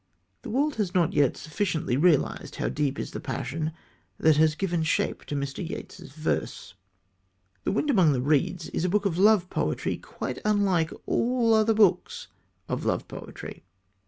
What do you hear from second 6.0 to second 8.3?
verse. The Wind Among the